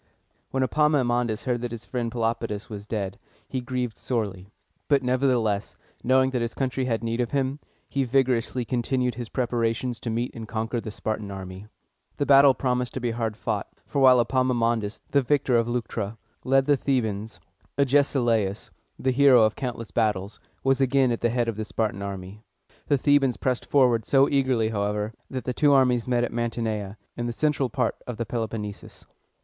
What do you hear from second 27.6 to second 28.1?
part